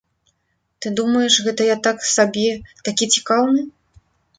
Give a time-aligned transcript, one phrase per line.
[0.85, 2.49] Ты думаеш, гэта я так сабе
[2.91, 3.61] такі цікаўны?